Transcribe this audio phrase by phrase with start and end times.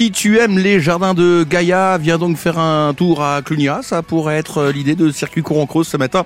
[0.00, 3.80] si tu aimes les jardins de Gaïa, viens donc faire un tour à Clunia.
[3.82, 6.24] Ça pourrait être l'idée de circuit courant creuse ce matin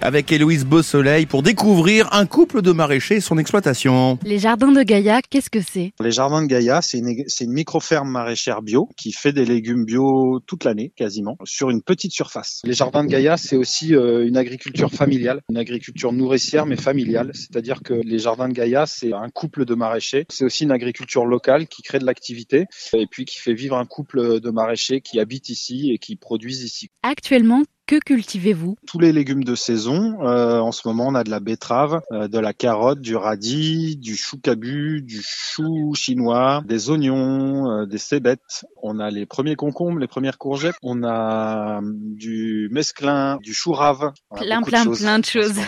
[0.00, 4.20] avec Héloïse Beausoleil pour découvrir un couple de maraîchers et son exploitation.
[4.22, 5.92] Les jardins de Gaïa, qu'est-ce que c'est?
[5.98, 10.38] Les jardins de Gaïa, c'est une, une micro-ferme maraîchère bio qui fait des légumes bio
[10.46, 12.60] toute l'année quasiment sur une petite surface.
[12.62, 17.32] Les jardins de Gaïa, c'est aussi euh, une agriculture familiale, une agriculture nourricière mais familiale,
[17.34, 20.26] c'est-à-dire que les jardins de Gaïa, c'est un couple de maraîchers.
[20.30, 23.86] C'est aussi une agriculture locale qui crée de l'activité et puis qui fait vivre un
[23.86, 26.90] couple de maraîchers qui habitent ici et qui produisent ici.
[27.02, 28.76] Actuellement, que cultivez-vous?
[28.86, 30.20] Tous les légumes de saison.
[30.26, 33.96] Euh, en ce moment, on a de la betterave, euh, de la carotte, du radis,
[33.96, 38.66] du chou cabu, du chou chinois, des oignons, euh, des cébettes.
[38.82, 40.74] On a les premiers concombres, les premières courgettes.
[40.82, 44.12] On a du mesclin, du chou rave.
[44.34, 45.60] Plein, plein, plein de choses.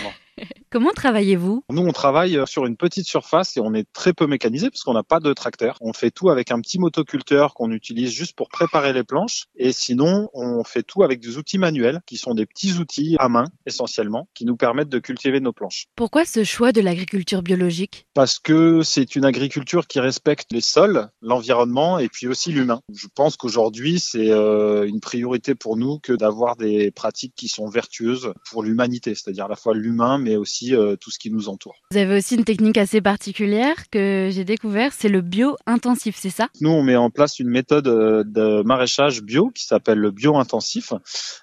[0.71, 1.65] Comment travaillez-vous?
[1.71, 4.83] Nous, on travaille euh, sur une petite surface et on est très peu mécanisé parce
[4.83, 5.79] qu'on n'a pas de tracteur.
[5.81, 9.47] On fait tout avec un petit motoculteur qu'on utilise juste pour préparer les planches.
[9.57, 13.31] Et sinon, on fait tout avec des outils manuels qui sont des petits outils à
[13.31, 15.87] main essentiellement qui nous permettent de cultiver nos planches.
[15.97, 18.07] Pourquoi ce choix de l'agriculture biologique?
[18.13, 22.83] Parce que c'est une agriculture qui respecte les sols, l'environnement et puis aussi l'humain.
[22.93, 27.69] Je pense qu'aujourd'hui, c'est euh, une priorité pour nous que d'avoir des pratiques qui sont
[27.69, 31.49] vertueuses pour l'humanité, c'est-à-dire à la fois l'humain mais aussi euh, tout ce qui nous
[31.49, 31.77] entoure.
[31.91, 36.49] Vous avez aussi une technique assez particulière que j'ai découvert, c'est le bio-intensif, c'est ça?
[36.61, 40.93] Nous, on met en place une méthode euh, de maraîchage bio qui s'appelle le bio-intensif.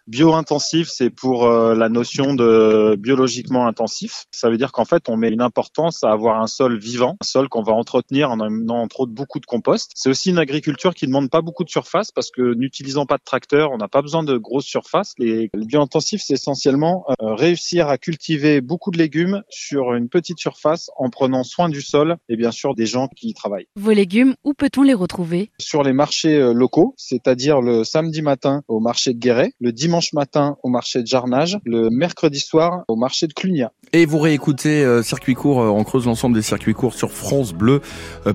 [0.07, 4.25] Bio-intensif, c'est pour euh, la notion de biologiquement intensif.
[4.31, 7.25] Ça veut dire qu'en fait, on met une importance à avoir un sol vivant, un
[7.25, 9.91] sol qu'on va entretenir en amenant entre autres beaucoup de compost.
[9.95, 13.23] C'est aussi une agriculture qui demande pas beaucoup de surface parce que n'utilisant pas de
[13.23, 15.13] tracteur, on n'a pas besoin de grosses surfaces.
[15.17, 20.89] Les, le bio-intensif, c'est essentiellement réussir à cultiver beaucoup de légumes sur une petite surface
[20.97, 23.67] en prenant soin du sol et bien sûr des gens qui y travaillent.
[23.75, 25.51] Vos légumes, où peut-on les retrouver?
[25.59, 30.11] Sur les marchés euh, locaux, c'est-à-dire le samedi matin au marché de Guéret, le dimanche
[30.13, 33.71] matin au marché de Jarnage, le mercredi soir au marché de Clunia.
[33.93, 38.33] Et vous réécoutez euh, Circuit Court, euh, en creuse l'ensemble des circuits courts sur francebleu.fr.